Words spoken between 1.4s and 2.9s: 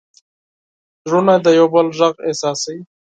د یو بل غږ احساسوي.